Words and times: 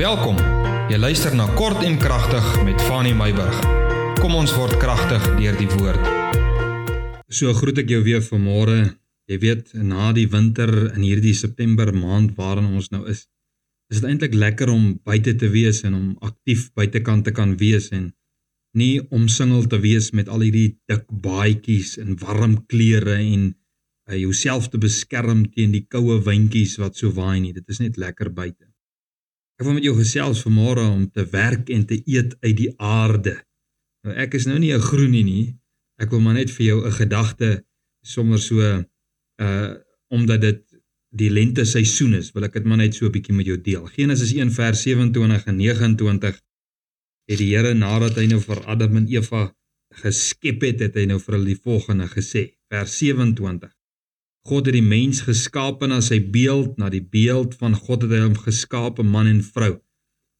Welkom. 0.00 0.38
Jy 0.88 0.96
luister 0.96 1.34
na 1.36 1.44
Kort 1.58 1.82
en 1.84 1.98
Kragtig 2.00 2.46
met 2.64 2.80
Fanny 2.88 3.10
Meyburg. 3.12 3.56
Kom 4.16 4.32
ons 4.32 4.54
word 4.56 4.78
kragtig 4.80 5.26
deur 5.36 5.58
die 5.58 5.66
woord. 5.74 6.06
So 7.28 7.52
groet 7.58 7.82
ek 7.82 7.92
jou 7.92 7.98
weer 8.06 8.22
vanmôre. 8.24 8.78
Jy 9.28 9.38
weet, 9.42 9.74
na 9.76 10.14
die 10.16 10.24
winter 10.32 10.72
in 10.94 11.04
hierdie 11.04 11.34
September 11.36 11.92
maand 11.92 12.32
waarin 12.38 12.70
ons 12.78 12.88
nou 12.94 13.02
is, 13.12 13.26
is 13.92 14.00
dit 14.00 14.08
eintlik 14.08 14.38
lekker 14.40 14.72
om 14.72 14.94
buite 15.04 15.36
te 15.36 15.52
wees 15.52 15.82
en 15.84 15.98
om 15.98 16.08
aktief 16.24 16.70
buitekant 16.72 17.28
te 17.28 17.36
kan 17.36 17.52
wees 17.60 17.90
en 17.92 18.08
nie 18.72 19.04
omsingel 19.12 19.68
te 19.68 19.82
wees 19.84 20.14
met 20.16 20.32
al 20.32 20.46
hierdie 20.46 20.78
dik 20.88 21.04
baadjies 21.12 21.98
en 22.00 22.16
warm 22.24 22.56
klere 22.72 23.20
en 23.20 23.50
uh, 23.52 24.16
jouself 24.16 24.72
te 24.72 24.80
beskerm 24.80 25.44
teen 25.52 25.76
die 25.76 25.84
koue 25.84 26.22
windjies 26.24 26.80
wat 26.80 26.96
so 26.96 27.12
waai 27.12 27.36
nie. 27.44 27.52
Dit 27.52 27.68
is 27.68 27.84
net 27.84 28.00
lekker 28.00 28.32
buite. 28.32 28.69
Ek 29.60 29.66
wil 29.68 29.76
met 29.76 29.84
jou 29.84 29.92
gesels 29.98 30.38
vanmôre 30.40 30.86
om 30.88 31.02
te 31.12 31.26
werk 31.28 31.68
en 31.68 31.82
te 31.84 31.98
eet 32.08 32.32
uit 32.40 32.56
die 32.56 32.70
aarde. 32.80 33.34
Nou 34.08 34.14
ek 34.16 34.38
is 34.38 34.46
nou 34.48 34.56
nie 34.58 34.72
'n 34.72 34.80
groenie 34.80 35.24
nie. 35.24 35.56
Ek 36.00 36.08
wil 36.10 36.20
maar 36.24 36.38
net 36.40 36.50
vir 36.50 36.64
jou 36.66 36.78
'n 36.86 36.92
gedagte 36.92 37.64
sommer 38.02 38.38
so 38.38 38.56
uh 39.44 39.74
omdat 40.10 40.40
dit 40.40 40.62
die 41.12 41.30
lente 41.30 41.64
seisoen 41.64 42.14
is, 42.14 42.32
wil 42.32 42.44
ek 42.44 42.54
dit 42.54 42.64
maar 42.64 42.78
net 42.78 42.94
so 42.94 43.04
'n 43.04 43.12
bietjie 43.12 43.36
met 43.36 43.46
jou 43.46 43.60
deel. 43.60 43.84
Genesis 43.86 44.32
1 44.32 44.50
vers 44.50 44.82
27 44.82 45.44
en 45.46 45.56
29 45.56 46.40
het 47.28 47.38
die 47.38 47.54
Here 47.54 47.74
nadat 47.74 48.16
hy 48.16 48.26
nou 48.26 48.40
vir 48.40 48.64
Adam 48.64 48.96
en 48.96 49.08
Eva 49.08 49.54
geskep 49.92 50.62
het, 50.62 50.80
het 50.80 50.94
hy 50.94 51.04
nou 51.04 51.20
vir 51.20 51.34
hulle 51.34 51.52
die 51.52 51.62
volgende 51.62 52.08
gesê. 52.08 52.56
Vers 52.72 52.96
27 52.98 53.79
God 54.48 54.70
het 54.70 54.74
die 54.74 54.84
mens 54.84 55.20
geskape 55.26 55.86
na 55.90 55.98
sy 56.00 56.16
beeld, 56.32 56.78
na 56.80 56.88
die 56.88 57.04
beeld 57.04 57.56
van 57.60 57.74
God 57.76 58.06
het 58.06 58.14
hy 58.14 58.20
hom 58.24 58.38
geskape 58.40 59.04
man 59.04 59.28
en 59.28 59.42
vrou. 59.44 59.74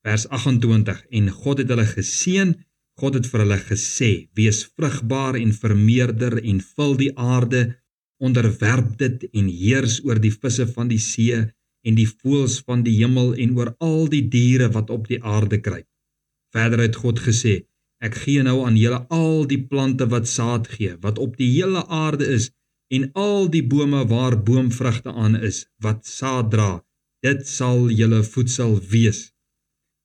Vers 0.06 0.24
28 0.32 1.02
en 1.18 1.28
God 1.42 1.60
het 1.60 1.72
hulle 1.74 1.84
geseën. 1.84 2.54
God 3.00 3.18
het 3.18 3.28
vir 3.28 3.42
hulle 3.44 3.58
gesê: 3.60 4.10
"Wees 4.36 4.64
vrugbaar 4.76 5.36
en 5.36 5.52
vermeerder 5.52 6.38
en 6.40 6.60
vul 6.60 6.96
die 6.96 7.12
aarde, 7.16 7.62
onderwerp 8.20 8.96
dit 8.98 9.26
en 9.32 9.48
heers 9.48 10.00
oor 10.04 10.20
die 10.20 10.32
visse 10.32 10.66
van 10.72 10.88
die 10.88 11.00
see 11.00 11.36
en 11.84 11.94
die 11.96 12.08
voëls 12.08 12.60
van 12.64 12.82
die 12.84 12.96
hemel 13.00 13.34
en 13.34 13.56
oor 13.56 13.74
al 13.80 14.08
die 14.08 14.26
diere 14.28 14.68
wat 14.76 14.90
op 14.90 15.08
die 15.12 15.20
aarde 15.22 15.60
kruip." 15.60 15.88
Verder 16.56 16.80
het 16.86 16.96
God 16.96 17.20
gesê: 17.20 17.66
"Ek 18.00 18.14
gee 18.24 18.42
nou 18.42 18.64
aan 18.64 18.80
julle 18.80 19.04
al 19.08 19.44
die 19.44 19.60
plante 19.60 20.08
wat 20.08 20.28
saad 20.28 20.68
gee, 20.68 20.96
wat 21.04 21.18
op 21.18 21.36
die 21.36 21.50
hele 21.52 21.84
aarde 21.86 22.24
is." 22.38 22.48
En 22.90 23.10
al 23.14 23.50
die 23.50 23.64
bome 23.72 24.02
waar 24.10 24.36
boomvrugte 24.42 25.12
aan 25.12 25.36
is 25.50 25.64
wat 25.84 26.06
saad 26.06 26.50
dra, 26.50 26.70
dit 27.26 27.46
sal 27.46 27.90
julle 27.90 28.22
voedsel 28.26 28.78
wees. 28.90 29.28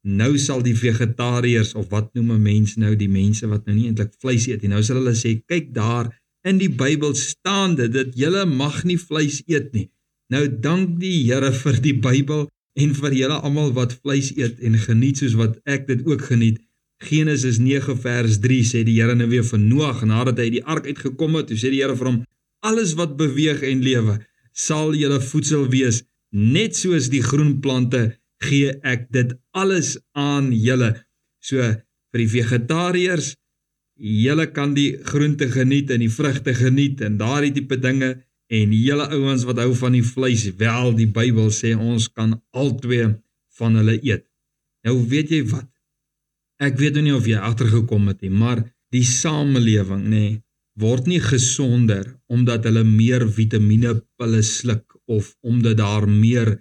Nou 0.06 0.36
sal 0.38 0.62
die 0.62 0.76
vegetariërs 0.78 1.74
of 1.80 1.90
wat 1.90 2.14
noem 2.14 2.36
'n 2.36 2.42
mens 2.42 2.76
nou 2.78 2.94
die 2.96 3.10
mense 3.10 3.48
wat 3.48 3.66
nou 3.66 3.76
nie 3.76 3.88
eintlik 3.90 4.14
vleis 4.22 4.46
eet 4.48 4.62
nie, 4.62 4.70
nou 4.70 4.84
sal 4.84 5.02
hulle 5.02 5.16
sê 5.18 5.42
kyk 5.48 5.74
daar 5.74 6.12
in 6.46 6.60
die 6.62 6.70
Bybel 6.70 7.16
staan 7.18 7.76
dit 7.76 7.92
dat 7.94 8.14
julle 8.14 8.46
mag 8.46 8.84
nie 8.84 9.00
vleis 9.02 9.42
eet 9.50 9.74
nie. 9.74 9.90
Nou 10.30 10.46
dank 10.48 11.00
die 11.02 11.26
Here 11.26 11.52
vir 11.52 11.82
die 11.82 11.96
Bybel 11.98 12.46
en 12.78 12.94
vir 12.94 13.14
julle 13.18 13.40
almal 13.48 13.74
wat 13.74 13.98
vleis 14.04 14.32
eet 14.38 14.60
en 14.60 14.78
geniet 14.78 15.22
soos 15.22 15.34
wat 15.40 15.58
ek 15.66 15.88
dit 15.88 16.06
ook 16.06 16.22
geniet. 16.30 16.62
Genesis 17.04 17.58
9 17.60 17.98
vers 17.98 18.40
3 18.44 18.62
sê 18.64 18.84
die 18.88 18.98
Here 19.00 19.16
nou 19.16 19.28
weer 19.32 19.44
vir 19.44 19.60
Noag 19.60 20.06
nadat 20.06 20.38
hy 20.38 20.48
uit 20.50 20.58
die 20.60 20.66
ark 20.76 20.86
uitgekom 20.86 21.36
het, 21.40 21.50
toe 21.50 21.58
sê 21.58 21.74
die 21.74 21.82
Here 21.82 21.98
vir 21.98 22.12
hom: 22.12 22.22
alles 22.66 22.96
wat 23.00 23.18
beweeg 23.20 23.64
en 23.66 23.84
lewe 23.86 24.20
sal 24.56 24.94
julle 24.96 25.20
voedsel 25.22 25.68
wees. 25.72 26.04
Net 26.32 26.76
soos 26.80 27.10
die 27.12 27.24
groen 27.24 27.60
plante 27.64 28.16
gee 28.44 28.74
ek 28.84 29.10
dit 29.16 29.34
alles 29.56 29.96
aan 30.18 30.52
julle. 30.56 30.94
So 31.44 31.60
vir 31.62 32.24
die 32.24 32.32
vegetariërs 32.32 33.34
julle 33.96 34.48
kan 34.52 34.74
die 34.76 34.96
groente 35.08 35.48
geniet 35.52 35.92
en 35.94 36.02
die 36.04 36.12
vrugte 36.12 36.56
geniet 36.56 37.04
en 37.06 37.20
daardie 37.20 37.54
tipe 37.60 37.80
dinge. 37.80 38.16
En 38.52 38.74
julle 38.76 39.08
ouens 39.16 39.44
wat 39.48 39.60
hou 39.64 39.72
van 39.76 39.96
die 39.98 40.06
vleis 40.06 40.46
wel 40.60 40.92
die 40.98 41.10
Bybel 41.10 41.50
sê 41.52 41.74
ons 41.76 42.08
kan 42.14 42.36
albei 42.54 43.16
van 43.58 43.80
hulle 43.80 43.98
eet. 44.04 44.28
Nou 44.86 45.00
weet 45.10 45.32
jy 45.34 45.42
wat? 45.50 45.70
Ek 46.62 46.78
weet 46.80 46.96
nou 46.96 47.08
nie 47.08 47.16
of 47.16 47.26
jy 47.28 47.40
agtergekom 47.42 48.12
het 48.12 48.22
nie 48.24 48.32
maar 48.32 48.62
die 48.94 49.04
samelewing 49.04 50.06
nê 50.06 50.10
nee, 50.22 50.36
word 50.80 51.08
nie 51.08 51.22
gesonder 51.24 52.08
omdat 52.32 52.68
hulle 52.68 52.84
meer 52.84 53.26
vitamiene 53.32 53.96
pille 54.20 54.42
sluk 54.44 54.98
of 55.08 55.32
omdat 55.46 55.80
daar 55.80 56.08
meer 56.10 56.58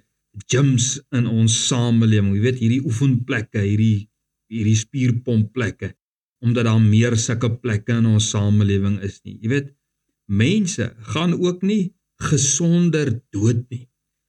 gyms 0.51 0.99
in 1.15 1.27
ons 1.27 1.55
samelewing. 1.67 2.35
Jy 2.35 2.43
weet 2.43 2.61
hierdie 2.61 2.83
oefenplekke, 2.85 3.63
hierdie 3.63 4.07
hierdie 4.51 4.77
spierpompplekke 4.77 5.95
omdat 6.45 6.67
daar 6.67 6.81
meer 6.81 7.15
sulke 7.17 7.49
plekke 7.57 7.95
in 7.97 8.05
ons 8.05 8.27
samelewing 8.29 8.99
is 9.03 9.17
nie. 9.25 9.39
Jy 9.41 9.49
weet 9.49 9.71
mense 10.29 10.91
gaan 11.13 11.33
ook 11.33 11.63
nie 11.65 11.95
gesonder 12.21 13.09
dood 13.33 13.63
nie. 13.73 13.85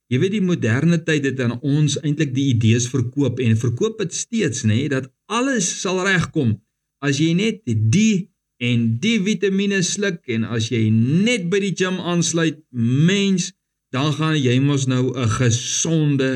Jy 0.09 0.21
weet 0.23 0.33
die 0.37 0.43
moderne 0.43 0.97
tyd 1.03 1.27
het 1.27 1.41
aan 1.43 1.57
ons 1.59 1.97
eintlik 2.01 2.33
die 2.35 2.47
idees 2.53 2.87
verkoop 2.89 3.41
en 3.43 3.59
verkoop 3.59 3.99
dit 4.01 4.15
steeds 4.15 4.63
nê 4.67 4.87
dat 4.91 5.11
alles 5.29 5.67
sal 5.81 5.99
regkom 6.07 6.55
as 7.03 7.19
jy 7.21 7.33
net 7.37 7.61
die 7.67 8.31
en 8.57 8.85
die 9.01 9.17
vitamiene 9.21 9.83
sluk 9.85 10.25
en 10.33 10.47
as 10.57 10.71
jy 10.73 10.87
net 10.93 11.47
by 11.51 11.61
die 11.61 11.75
gym 11.77 11.99
aansluit, 12.01 12.59
mens, 12.71 13.51
dan 13.93 14.11
gaan 14.17 14.37
jy 14.37 14.57
mos 14.59 14.87
nou 14.89 15.13
'n 15.13 15.29
gesonde 15.39 16.31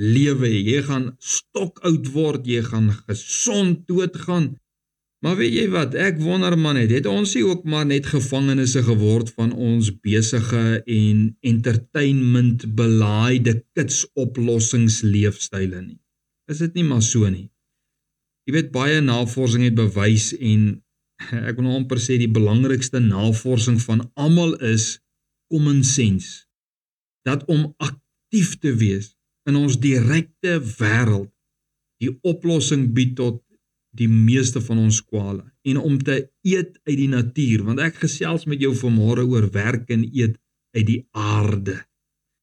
lewe 0.00 0.48
hê. 0.48 0.60
Jy 0.64 0.82
gaan 0.88 1.06
stokoud 1.18 2.10
word, 2.14 2.46
jy 2.46 2.62
gaan 2.62 2.90
gesond 3.06 3.86
doodgaan. 3.86 4.56
Maar 5.20 5.36
weet 5.36 5.52
jy 5.52 5.66
wat? 5.68 5.94
Ek 5.94 6.16
wonder 6.24 6.56
man 6.56 6.78
net, 6.80 6.90
het 6.90 7.06
ons 7.06 7.34
nie 7.36 7.44
ook 7.44 7.66
maar 7.68 7.84
net 7.84 8.06
gevangenes 8.08 8.72
geword 8.86 9.28
van 9.36 9.52
ons 9.52 9.90
besige 10.00 10.80
en 10.80 11.36
entertainment 11.40 12.64
belaaide 12.74 13.58
kits 13.76 14.06
oplossingsleefstyle 14.16 15.82
nie? 15.82 16.00
Is 16.48 16.64
dit 16.64 16.74
nie 16.74 16.86
maar 16.88 17.04
so 17.04 17.28
nie? 17.28 17.50
Jy 18.48 18.56
weet 18.56 18.72
baie 18.72 19.02
navorsing 19.04 19.66
het 19.68 19.76
bewys 19.76 20.32
en 20.38 20.80
ek 21.48 21.56
wil 21.56 21.66
nou 21.68 21.76
amper 21.78 22.00
sê 22.02 22.18
die 22.20 22.30
belangrikste 22.30 23.00
navorsing 23.04 23.80
van 23.84 24.06
almal 24.14 24.56
is 24.72 24.98
common 25.50 25.82
sense 25.84 26.46
dat 27.26 27.44
om 27.52 27.74
aktief 27.78 28.56
te 28.62 28.72
wees 28.80 29.12
in 29.48 29.58
ons 29.60 29.78
direkte 29.82 30.58
wêreld 30.78 31.30
die 32.00 32.12
oplossing 32.24 32.88
bied 32.96 33.16
tot 33.18 33.42
die 33.96 34.08
meeste 34.08 34.60
van 34.62 34.78
ons 34.78 35.00
kwale. 35.04 35.44
En 35.66 35.76
om 35.76 35.98
te 35.98 36.22
eet 36.46 36.78
uit 36.86 36.96
die 36.96 37.10
natuur 37.10 37.64
want 37.66 37.82
ek 37.82 38.00
gesels 38.04 38.46
met 38.50 38.62
jou 38.62 38.72
vanmôre 38.78 39.26
oor 39.26 39.50
werk 39.52 39.90
en 39.90 40.06
eet 40.06 40.38
uit 40.76 40.86
die 40.86 41.00
aarde. 41.10 41.76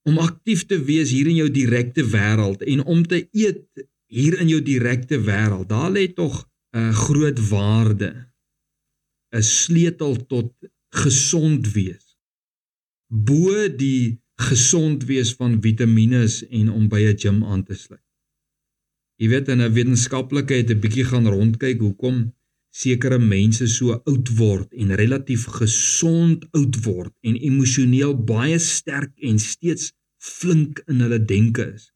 Om 0.08 0.20
aktief 0.24 0.66
te 0.68 0.80
wees 0.84 1.12
hier 1.16 1.30
in 1.32 1.40
jou 1.40 1.50
direkte 1.52 2.06
wêreld 2.12 2.64
en 2.68 2.84
om 2.84 3.04
te 3.08 3.24
eet 3.32 3.64
hier 4.12 4.38
in 4.40 4.52
jou 4.52 4.62
direkte 4.64 5.20
wêreld 5.24 5.68
daar 5.72 5.92
lê 5.92 6.08
tog 6.14 6.46
'n 6.76 6.94
groot 6.94 7.40
waarde 7.50 8.12
'n 9.38 9.44
sleutel 9.44 10.16
tot 10.34 10.50
gesond 11.04 11.74
wees. 11.74 12.06
Bo 13.08 13.68
die 13.84 14.20
gesond 14.50 15.06
wees 15.10 15.34
van 15.40 15.62
vitamiene 15.62 16.26
en 16.50 16.70
om 16.78 16.88
by 16.90 17.02
'n 17.08 17.18
gym 17.22 17.44
aan 17.44 17.64
te 17.64 17.76
sluit. 17.76 18.06
Jy 19.22 19.28
weet 19.34 19.48
in 19.54 19.62
'n 19.62 19.74
wetenskaplike 19.74 20.54
het 20.54 20.70
'n 20.72 20.82
bietjie 20.84 21.06
gaan 21.12 21.28
rondkyk 21.28 21.80
hoekom 21.80 22.18
sekere 22.70 23.20
mense 23.20 23.68
so 23.68 23.94
oud 24.06 24.30
word 24.38 24.74
en 24.74 24.96
relatief 25.02 25.46
gesond 25.60 26.46
oud 26.52 26.76
word 26.86 27.14
en 27.22 27.36
emosioneel 27.50 28.14
baie 28.14 28.60
sterk 28.60 29.14
en 29.30 29.40
steeds 29.40 29.94
flink 30.18 30.84
in 30.88 31.02
hulle 31.02 31.26
denke 31.26 31.74
is. 31.74 31.92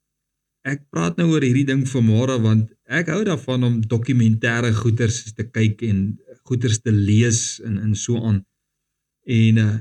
Ek 0.61 0.83
praat 0.93 1.17
nou 1.17 1.31
oor 1.33 1.41
hierdie 1.41 1.65
ding 1.65 1.87
vanmôre 1.89 2.35
want 2.41 2.67
ek 2.85 3.09
hou 3.09 3.23
daarvan 3.25 3.63
om 3.65 3.79
dokumentêre 3.81 4.69
goeters 4.77 5.23
te 5.33 5.47
kyk 5.47 5.81
en 5.87 6.03
goeters 6.45 6.81
te 6.85 6.93
lees 6.93 7.57
en 7.65 7.79
in 7.81 7.95
so 7.95 8.21
aan. 8.21 8.43
En 9.25 9.63
uh 9.67 9.71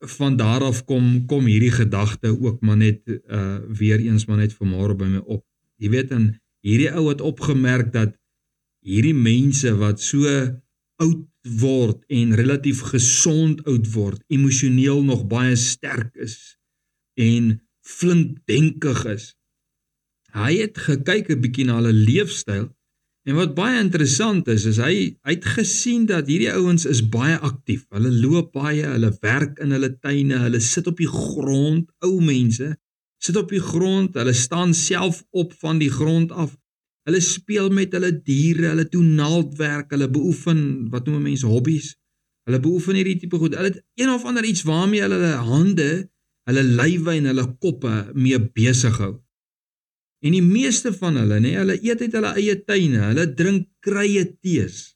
van 0.00 0.36
daar 0.36 0.62
af 0.64 0.78
kom 0.88 1.26
kom 1.28 1.44
hierdie 1.44 1.74
gedagte 1.76 2.30
ook 2.32 2.62
maar 2.64 2.76
net 2.80 3.02
uh 3.04 3.58
weer 3.68 4.00
eens 4.00 4.24
maar 4.24 4.38
net 4.40 4.54
vanmôre 4.56 4.96
by 4.96 5.08
my 5.12 5.20
op. 5.26 5.44
Jy 5.76 5.90
weet 5.92 6.14
en 6.16 6.30
hierdie 6.64 6.88
ou 6.88 7.10
het 7.10 7.20
opgemerk 7.20 7.92
dat 7.92 8.14
hierdie 8.80 9.12
mense 9.12 9.74
wat 9.76 10.00
so 10.00 10.24
oud 11.04 11.26
word 11.60 12.00
en 12.08 12.32
relatief 12.36 12.80
gesond 12.94 13.60
oud 13.68 13.92
word, 13.92 14.24
emosioneel 14.32 15.04
nog 15.04 15.26
baie 15.28 15.56
sterk 15.56 16.16
is 16.16 16.56
en 17.20 17.58
flink 17.84 18.38
denkig 18.48 19.04
is. 19.04 19.34
Hy 20.34 20.52
het 20.62 20.78
gekyk 20.78 21.30
'n 21.30 21.40
bietjie 21.40 21.66
na 21.66 21.80
hulle 21.80 21.92
leefstyl 21.92 22.70
En 23.28 23.36
wat 23.36 23.52
baie 23.54 23.76
interessant 23.78 24.48
is, 24.48 24.64
is 24.64 24.78
hy 24.80 24.94
het 25.28 25.44
gesien 25.44 26.06
dat 26.08 26.28
hierdie 26.30 26.52
ouens 26.56 26.86
is 26.88 27.02
baie 27.12 27.36
aktief. 27.44 27.84
Hulle 27.92 28.12
loop 28.16 28.54
baie, 28.56 28.86
hulle 28.94 29.10
werk 29.20 29.60
in 29.60 29.74
hulle 29.76 29.90
tuine, 30.00 30.38
hulle 30.46 30.60
sit 30.64 30.88
op 30.88 30.96
die 30.96 31.10
grond, 31.10 31.90
ou 32.06 32.16
mense, 32.24 32.72
sit 33.20 33.36
op 33.36 33.52
die 33.52 33.60
grond, 33.60 34.16
hulle 34.16 34.32
staan 34.32 34.72
self 34.74 35.20
op 35.36 35.52
van 35.60 35.82
die 35.82 35.92
grond 35.92 36.32
af 36.32 36.56
Hulle 37.08 37.22
speel 37.24 37.70
met 37.72 37.94
hulle 37.96 38.10
diere, 38.12 38.68
hulle 38.74 38.84
doen 38.92 39.14
naaldwerk, 39.16 39.88
hulle 39.94 40.06
beoefen 40.12 40.58
wat 40.92 41.06
noem 41.08 41.24
mense 41.30 41.48
hobbies. 41.48 41.94
Hulle 42.44 42.60
beoefen 42.60 42.98
hierdie 42.98 43.16
tipe 43.22 43.40
goed. 43.40 43.56
Hulle 43.56 43.70
het 43.72 43.80
een 43.98 44.12
of 44.12 44.26
ander 44.28 44.44
iets 44.44 44.66
waarmee 44.68 45.00
hulle 45.02 45.16
hulle 45.16 45.40
hande, 45.48 45.88
hulle 46.46 46.64
lywe 46.68 47.14
en 47.16 47.30
hulle 47.32 47.46
koppe 47.64 47.94
mee 48.12 48.38
besig 48.52 49.00
hou. 49.00 49.14
En 50.20 50.36
die 50.36 50.44
meeste 50.44 50.92
van 50.92 51.16
hulle, 51.16 51.40
nê, 51.40 51.54
hulle 51.56 51.78
eet 51.80 52.02
uit 52.04 52.16
hulle 52.18 52.34
eie 52.36 52.56
tuine, 52.68 53.00
hulle 53.08 53.26
drink 53.36 53.68
krye 53.84 54.26
tees. 54.44 54.90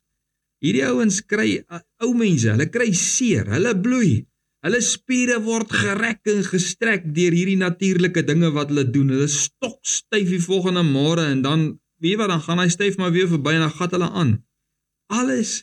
Hierdie 0.64 0.84
ouens 0.88 1.20
kry 1.28 1.62
ou 2.04 2.12
mense, 2.16 2.48
hulle 2.50 2.68
kry 2.72 2.90
seer, 2.96 3.48
hulle 3.52 3.72
bloei. 3.84 4.22
Hulle 4.64 4.80
spiere 4.84 5.36
word 5.44 5.72
gerek 5.76 6.24
en 6.32 6.40
gestrek 6.46 7.04
deur 7.16 7.34
hierdie 7.36 7.58
natuurlike 7.60 8.24
dinge 8.24 8.48
wat 8.56 8.70
hulle 8.72 8.86
doen. 8.88 9.12
Hulle 9.12 9.28
stok 9.28 9.80
styf 9.84 10.30
die 10.32 10.40
volgende 10.40 10.84
môre 10.86 11.26
en 11.28 11.42
dan 11.44 11.66
weet 12.00 12.20
wat 12.20 12.32
dan 12.32 12.40
gaan 12.46 12.62
hy 12.62 12.70
styf 12.72 12.96
maar 13.00 13.12
weer 13.12 13.28
verby 13.28 13.56
en 13.58 13.66
dan 13.66 13.76
gat 13.76 13.92
hulle 13.96 14.08
aan. 14.08 14.34
Alles 15.12 15.62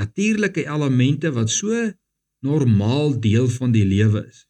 natuurlike 0.00 0.66
elemente 0.68 1.32
wat 1.32 1.52
so 1.52 1.88
normaal 2.44 3.16
deel 3.20 3.48
van 3.56 3.72
die 3.72 3.86
lewe 3.88 4.26
is. 4.28 4.44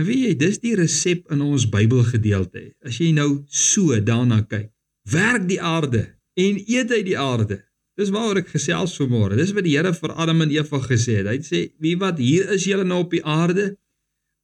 En 0.00 0.06
weet 0.08 0.22
jy, 0.24 0.36
dis 0.40 0.60
die 0.62 0.76
resep 0.78 1.26
in 1.34 1.42
ons 1.44 1.66
Bybelgedeelte. 1.68 2.70
As 2.88 2.96
jy 3.02 3.10
nou 3.12 3.42
so 3.52 3.98
daarna 4.00 4.38
kyk, 4.48 4.70
werk 5.12 5.44
die 5.50 5.60
aarde 5.60 6.06
en 6.40 6.60
eet 6.62 6.94
uit 6.94 7.04
die 7.10 7.18
aarde. 7.20 7.58
Dis 8.00 8.12
waaroor 8.14 8.40
ek 8.40 8.54
gesels 8.54 8.94
vanmôre. 8.96 9.36
Dis 9.36 9.52
wat 9.52 9.66
die 9.66 9.74
Here 9.74 9.92
vir 9.92 10.14
Adam 10.24 10.40
en 10.46 10.54
Eva 10.54 10.80
gesê 10.86 11.18
het. 11.18 11.28
Hy 11.28 11.34
het 11.36 11.44
sê, 11.44 11.60
"Wie 11.84 11.98
wat 12.00 12.16
hier 12.18 12.48
is 12.48 12.64
julle 12.64 12.84
nou 12.84 13.02
op 13.04 13.10
die 13.10 13.24
aarde, 13.24 13.76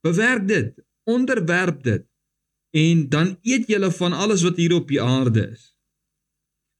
bewerk 0.05 0.47
dit, 0.47 0.75
onderwerp 1.07 1.83
dit 1.83 2.05
en 2.75 3.09
dan 3.09 3.39
eet 3.43 3.67
julle 3.67 3.91
van 3.91 4.13
alles 4.13 4.43
wat 4.43 4.57
hier 4.57 4.75
op 4.75 4.89
die 4.89 5.01
aarde 5.01 5.53
is." 5.53 5.75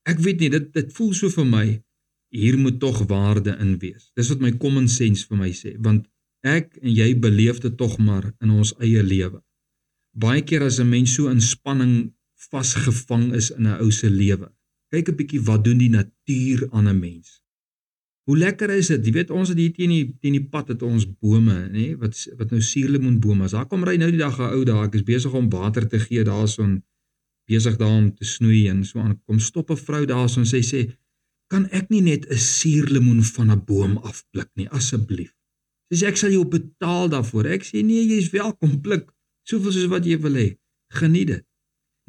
Ek 0.05 0.19
weet 0.19 0.41
nie, 0.41 0.51
dit 0.51 0.73
dit 0.73 0.93
voel 0.93 1.15
so 1.15 1.31
vir 1.31 1.47
my 1.47 1.83
hier 2.29 2.59
moet 2.59 2.81
tog 2.81 3.07
waarde 3.09 3.57
in 3.59 3.79
wees. 3.79 4.11
Dis 4.15 4.29
wat 4.29 4.41
my 4.41 4.53
common 4.53 4.89
sense 4.89 5.27
vir 5.27 5.39
my 5.39 5.51
sê, 5.51 5.77
want 5.79 6.07
ek 6.47 6.77
en 6.83 6.93
jy 6.93 7.09
beleef 7.19 7.61
dit 7.65 7.77
tog 7.77 7.99
maar 7.99 8.33
in 8.41 8.51
ons 8.51 8.75
eie 8.79 9.03
lewe. 9.03 9.41
Baie 10.17 10.43
keer 10.43 10.63
as 10.63 10.81
'n 10.81 10.89
mens 10.89 11.15
so 11.15 11.29
in 11.29 11.41
spanning 11.41 12.13
vasgevang 12.51 13.35
is 13.35 13.51
in 13.51 13.67
'n 13.67 13.81
ou 13.81 13.91
se 13.91 14.11
lewe. 14.11 14.49
Kyk 14.91 15.09
'n 15.09 15.17
bietjie 15.17 15.43
wat 15.43 15.65
doen 15.65 15.79
die 15.79 15.91
natuur 15.91 16.69
aan 16.73 16.89
'n 16.89 17.01
mens. 17.01 17.43
Hoe 18.27 18.39
lekker 18.39 18.71
is 18.71 18.89
dit? 18.91 19.07
Jy 19.07 19.13
weet 19.13 19.31
ons 19.31 19.49
het 19.49 19.59
hier 19.59 19.73
teen 19.73 19.91
die 19.91 20.17
teen 20.21 20.33
die 20.33 20.49
pad 20.51 20.69
het 20.69 20.83
ons 20.83 21.07
bome, 21.07 21.69
nê, 21.71 21.95
wat 21.99 22.17
wat 22.39 22.51
nou 22.51 22.61
suurlemoenbome 22.61 23.45
is. 23.45 23.55
Daar 23.55 23.69
kom 23.71 23.85
ry 23.85 23.97
nou 23.97 24.11
die 24.11 24.19
dag 24.19 24.39
'n 24.39 24.51
ou 24.57 24.65
daar, 24.65 24.87
ek 24.87 24.95
is 24.95 25.03
besig 25.03 25.33
om 25.33 25.51
water 25.51 25.87
te 25.89 25.99
gee 25.99 26.25
daarson 26.25 26.83
besig 27.47 27.77
daar 27.79 27.95
om 28.03 28.15
te 28.15 28.25
snoei 28.25 28.67
en 28.69 28.85
so 28.85 28.99
aan. 28.99 29.21
Kom 29.27 29.39
stop 29.39 29.71
'n 29.71 29.77
vrou 29.87 30.05
daarson 30.07 30.45
sê 30.45 30.61
sê, 30.73 30.81
"Kan 31.47 31.69
ek 31.71 31.91
nie 31.91 32.01
net 32.01 32.27
'n 32.27 32.37
suurlemoen 32.37 33.23
van 33.23 33.51
'n 33.51 33.65
boom 33.65 33.97
afpluk 33.97 34.51
nie, 34.55 34.69
asseblief?" 34.69 35.36
Sê 35.95 36.09
ek 36.11 36.19
sal 36.19 36.33
jou 36.35 36.45
betaal 36.51 37.09
daarvoor. 37.09 37.47
Ek 37.57 37.65
sê 37.65 37.83
nee, 37.87 38.03
jy's 38.07 38.31
welkom 38.35 38.81
pluk 38.83 39.13
soveel 39.47 39.73
soos 39.73 39.91
wat 39.93 40.07
jy 40.07 40.19
wil 40.19 40.39
hê. 40.41 40.49
Geniet 40.99 41.29
dit. 41.31 41.45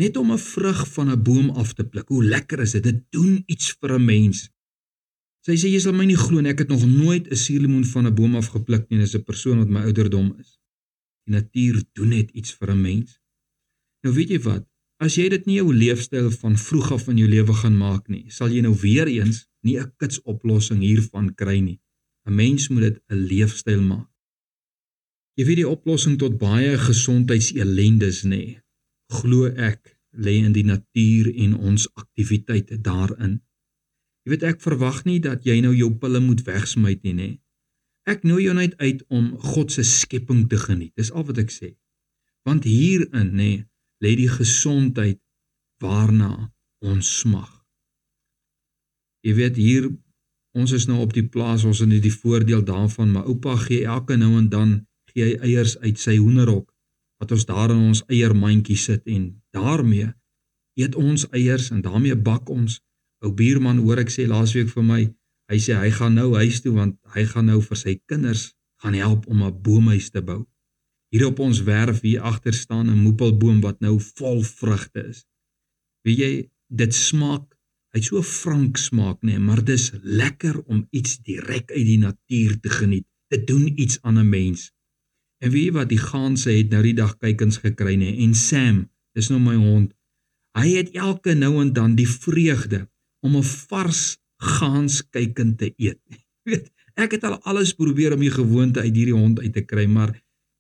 Net 0.02 0.18
om 0.18 0.32
'n 0.32 0.38
vrug 0.38 0.82
van 0.94 1.10
'n 1.10 1.24
boom 1.24 1.50
af 1.50 1.74
te 1.74 1.84
pluk. 1.84 2.08
Hoe 2.10 2.24
lekker 2.24 2.60
is 2.60 2.72
dit? 2.72 2.84
Dit 2.84 3.00
doen 3.12 3.44
iets 3.46 3.78
vir 3.80 3.94
'n 3.94 4.06
mens. 4.06 4.50
Sy 5.46 5.56
sê 5.56 5.68
jy 5.72 5.80
sal 5.80 5.94
my 5.94 6.06
nie 6.06 6.18
glo 6.18 6.42
nie, 6.42 6.52
ek 6.52 6.60
het 6.60 6.70
nog 6.70 6.86
nooit 6.86 7.26
'n 7.32 7.36
suurlemoen 7.36 7.86
van 7.86 8.08
'n 8.08 8.16
boom 8.16 8.36
af 8.36 8.48
gepluk 8.48 8.90
nie, 8.90 9.00
dis 9.00 9.16
'n 9.16 9.24
persoon 9.24 9.58
wat 9.58 9.70
my 9.70 9.82
ouderdom 9.82 10.36
is. 10.40 10.60
Die 11.26 11.34
natuur 11.36 11.84
doen 11.94 12.10
net 12.10 12.30
iets 12.32 12.52
vir 12.54 12.72
'n 12.72 12.82
mens. 12.82 13.20
Nou 14.04 14.16
weet 14.16 14.30
jy 14.30 14.40
wat? 14.40 14.68
As 15.00 15.16
jy 15.16 15.30
dit 15.30 15.46
nie 15.46 15.56
jou 15.56 15.74
leefstyl 15.74 16.32
van 16.32 16.58
vroeg 16.58 16.92
af 16.92 17.08
in 17.08 17.18
jou 17.18 17.30
lewe 17.30 17.54
gaan 17.54 17.78
maak 17.78 18.08
nie, 18.10 18.26
sal 18.30 18.50
jy 18.50 18.62
nou 18.62 18.76
weer 18.82 19.08
eens 19.08 19.48
nie 19.62 19.78
'n 19.80 19.94
kits 19.98 20.22
oplossing 20.22 20.82
hiervan 20.82 21.36
kry 21.36 21.60
nie. 21.60 21.80
'n 22.28 22.36
Mens 22.36 22.68
moet 22.68 22.82
dit 22.82 22.98
'n 23.08 23.16
leefstyl 23.30 23.82
maak. 23.82 24.10
Jy 25.38 25.46
weet 25.46 25.62
die 25.62 25.70
oplossing 25.70 26.18
tot 26.18 26.38
baie 26.38 26.78
gesondheidselendes 26.78 28.24
nê. 28.24 28.44
Glo 29.20 29.46
ek 29.46 29.98
lê 30.12 30.34
in 30.42 30.52
die 30.52 30.66
natuur 30.66 31.30
en 31.44 31.54
ons 31.70 31.86
aktiwiteite 31.94 32.82
daarin. 32.82 33.38
Jy 34.24 34.34
weet 34.34 34.44
ek 34.44 34.62
verwag 34.62 35.04
nie 35.06 35.20
dat 35.20 35.46
jy 35.46 35.60
nou 35.62 35.76
jou 35.78 35.92
pille 36.02 36.20
moet 36.20 36.42
wegsmy 36.48 36.98
nie 37.04 37.14
nê. 37.14 37.30
Ek 38.08 38.24
nooi 38.24 38.44
jou 38.48 38.56
net 38.58 38.74
uit 38.78 39.04
om 39.08 39.38
God 39.38 39.72
se 39.72 39.84
skepping 39.84 40.48
te 40.50 40.58
geniet. 40.58 40.96
Dis 40.96 41.12
al 41.12 41.28
wat 41.30 41.38
ek 41.44 41.54
sê. 41.54 41.70
Want 42.48 42.64
hierin 42.64 43.36
nê 43.36 43.52
lê 44.04 44.16
die 44.16 44.32
gesondheid 44.32 45.22
waarna 45.84 46.50
ons 46.82 47.08
smag. 47.20 47.52
Jy 49.22 49.34
weet 49.38 49.56
hier 49.62 49.90
ons 50.58 50.74
is 50.74 50.88
nou 50.90 51.00
op 51.06 51.14
die 51.14 51.26
plaas, 51.34 51.64
ons 51.64 51.84
het 51.84 51.92
die 52.04 52.14
voordeel 52.14 52.64
daarvan, 52.66 53.12
maar 53.14 53.30
oupa 53.30 53.56
gee 53.68 53.86
elke 53.86 54.18
nou 54.18 54.34
en 54.40 54.50
dan 54.50 54.74
gee 55.14 55.30
hy 55.30 55.38
eiers 55.50 55.78
uit 55.86 56.00
sy 56.02 56.18
hoenderhok 56.18 56.72
wat 57.22 57.32
ons 57.34 57.46
daar 57.50 57.74
in 57.74 57.82
ons 57.90 58.04
eiermandjie 58.14 58.78
sit 58.78 59.06
en 59.10 59.30
daarmee 59.56 60.12
eet 60.78 60.96
ons 60.96 61.26
eiers 61.34 61.72
en 61.74 61.82
daarmee 61.82 62.16
bak 62.16 62.50
ons. 62.54 62.82
Ou 63.26 63.32
buurman 63.34 63.80
hoor 63.82 64.04
ek 64.04 64.14
sê 64.14 64.28
laasweek 64.30 64.70
vir 64.70 64.86
my, 64.86 65.00
hy 65.50 65.58
sê 65.64 65.74
hy 65.80 65.90
gaan 65.96 66.14
nou 66.20 66.36
huis 66.38 66.62
toe 66.62 66.76
want 66.76 67.00
hy 67.16 67.26
gaan 67.32 67.50
nou 67.50 67.58
vir 67.66 67.80
sy 67.80 67.96
kinders 68.06 68.52
gaan 68.84 68.94
help 68.94 69.26
om 69.26 69.42
'n 69.44 69.58
boomhuis 69.66 70.12
te 70.14 70.22
bou. 70.22 70.46
Hier 71.10 71.26
op 71.28 71.40
ons 71.40 71.64
werf 71.64 72.02
hier 72.02 72.22
agter 72.22 72.54
staan 72.54 72.90
'n 72.90 73.04
moepelboom 73.06 73.62
wat 73.62 73.82
nou 73.82 73.98
vol 74.00 74.44
vrugte 74.44 75.08
is. 75.10 75.26
Wie 76.04 76.16
jy 76.16 76.50
dit 76.70 76.94
smaak 76.94 77.57
Hy 77.98 78.04
so 78.06 78.20
frank 78.22 78.78
smaak 78.78 79.24
nê, 79.26 79.32
nee, 79.34 79.42
maar 79.42 79.64
dis 79.66 79.88
lekker 80.06 80.60
om 80.70 80.84
iets 80.94 81.16
direk 81.26 81.72
uit 81.74 81.86
die 81.88 81.98
natuur 81.98 82.52
te 82.62 82.70
geniet. 82.70 83.08
Dit 83.34 83.48
doen 83.50 83.72
iets 83.74 83.98
aan 84.06 84.20
'n 84.22 84.30
mens. 84.30 84.70
En 85.42 85.50
weet 85.50 85.66
jy 85.66 85.72
wat 85.72 85.90
die 85.90 85.98
gaanse 85.98 86.52
het 86.52 86.70
nou 86.70 86.84
die 86.84 86.94
dag 86.94 87.18
kykens 87.18 87.58
gekry 87.58 87.96
nê 87.96 88.12
nee, 88.14 88.22
en 88.26 88.36
Sam, 88.36 88.78
dis 89.18 89.30
nou 89.30 89.40
my 89.42 89.56
hond. 89.56 89.96
Hy 90.54 90.68
het 90.78 90.94
elke 90.94 91.34
nou 91.34 91.62
en 91.62 91.74
dan 91.74 91.96
die 91.96 92.10
vreugde 92.10 92.86
om 93.26 93.36
'n 93.38 93.44
vars 93.44 94.20
gaans 94.38 95.02
kyken 95.10 95.56
te 95.56 95.74
eet. 95.78 96.02
Weet, 96.48 96.70
ek 96.94 97.18
het 97.18 97.24
al 97.24 97.42
alles 97.42 97.74
probeer 97.74 98.14
om 98.14 98.20
die 98.20 98.38
gewoonte 98.42 98.80
uit 98.80 98.94
hierdie 98.94 99.18
hond 99.18 99.40
uit 99.40 99.54
te 99.54 99.66
kry, 99.66 99.86
maar 99.86 100.14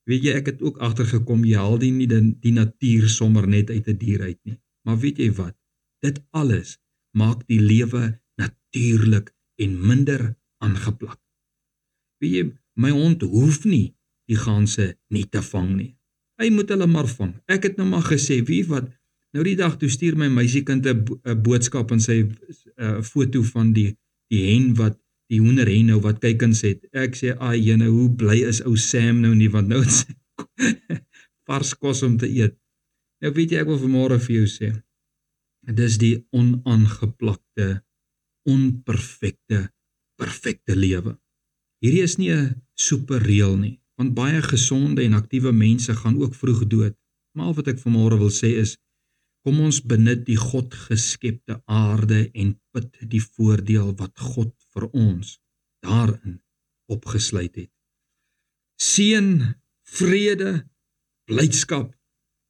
weet 0.09 0.23
jy, 0.23 0.33
ek 0.33 0.45
het 0.45 0.61
ook 0.61 0.77
agtergekom 0.77 1.45
jy 1.45 1.57
haal 1.57 1.77
die 1.77 1.91
nie 1.91 2.07
die, 2.07 2.33
die 2.41 2.53
natuur 2.53 3.09
sommer 3.09 3.47
net 3.47 3.69
uit 3.69 3.85
'n 3.85 3.93
die 3.93 4.05
dier 4.05 4.21
uit 4.21 4.39
nie. 4.43 4.57
Maar 4.85 4.97
weet 4.97 5.17
jy 5.17 5.31
wat? 5.31 5.55
Dit 6.01 6.21
alles 6.31 6.79
maak 7.17 7.43
die 7.49 7.61
lewe 7.61 8.19
natuurlik 8.37 9.33
en 9.61 9.77
minder 9.89 10.35
aangeplak. 10.63 11.19
Wie 12.21 12.31
jy 12.37 12.43
my 12.77 12.93
hond 12.93 13.25
hoef 13.25 13.63
nie 13.65 13.93
die 14.29 14.37
ganse 14.37 14.91
nie 15.13 15.25
te 15.25 15.41
vang 15.41 15.71
nie. 15.75 15.91
Hy 16.37 16.51
moet 16.53 16.69
hulle 16.73 16.87
maar 16.89 17.09
vang. 17.09 17.33
Ek 17.49 17.65
het 17.65 17.79
nou 17.79 17.87
maar 17.89 18.05
gesê, 18.05 18.41
wie 18.45 18.61
wat 18.69 18.89
nou 19.33 19.43
die 19.45 19.57
dag 19.57 19.77
toe 19.81 19.89
stuur 19.89 20.17
my 20.19 20.27
meisiekind 20.33 20.85
'n 20.85 21.41
boodskap 21.45 21.91
en 21.91 22.01
sy 22.01 22.23
'n 22.23 22.35
uh, 22.77 23.01
foto 23.01 23.41
van 23.53 23.73
die 23.73 23.95
die 24.31 24.43
hen 24.51 24.75
wat 24.75 24.99
die 25.31 25.39
hoenderhen 25.39 25.87
nou 25.91 25.99
wat 26.01 26.19
kykens 26.19 26.61
het. 26.61 26.85
Ek 26.91 27.15
sê, 27.15 27.35
"Ag, 27.37 27.55
jene, 27.55 27.87
hoe 27.87 28.09
bly 28.09 28.43
is 28.47 28.61
ou 28.61 28.75
Sam 28.75 29.19
nou 29.21 29.35
nie 29.35 29.49
want 29.49 29.67
nou 29.67 29.81
het 29.81 29.91
sy 29.99 30.13
vars 31.47 31.73
kos 31.73 32.03
om 32.03 32.17
te 32.17 32.27
eet." 32.27 32.55
Nou 33.21 33.33
weet 33.33 33.51
jy 33.51 33.57
ek 33.57 33.67
wil 33.67 33.79
vanmôre 33.79 34.19
vir 34.19 34.35
jou 34.35 34.47
sê, 34.47 34.71
dis 35.75 35.97
die 35.97 36.15
onaangeplakte 36.31 37.83
onperfekte 38.47 39.67
perfekte 40.17 40.75
lewe. 40.75 41.17
Hierdie 41.83 42.03
is 42.03 42.17
nie 42.17 42.31
'n 42.33 42.61
superreël 42.73 43.55
nie, 43.57 43.81
want 43.97 44.15
baie 44.15 44.41
gesonde 44.41 45.03
en 45.03 45.13
aktiewe 45.13 45.51
mense 45.51 45.93
gaan 45.95 46.17
ook 46.17 46.35
vroeg 46.35 46.67
dood. 46.67 46.95
Maar 47.37 47.53
wat 47.53 47.67
ek 47.67 47.79
vanmôre 47.79 48.17
wil 48.17 48.33
sê 48.33 48.57
is 48.63 48.77
kom 49.43 49.59
ons 49.59 49.81
benut 49.81 50.25
die 50.25 50.35
God 50.35 50.73
geskepte 50.73 51.61
aarde 51.65 52.29
en 52.33 52.59
put 52.71 52.97
die 53.13 53.21
voordeel 53.21 53.93
wat 53.95 54.19
God 54.19 54.51
vir 54.73 54.89
ons 54.91 55.39
daarin 55.85 56.41
opgesluit 56.91 57.55
het. 57.55 57.71
Seën, 58.81 59.55
vrede, 59.83 60.67
blydskap 61.25 61.95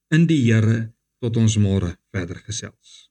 in 0.09 0.25
die 0.27 0.41
Here 0.47 0.93
tot 1.21 1.37
ons 1.37 1.57
môre 1.57 1.97
verder 2.11 2.39
gesels. 2.47 3.06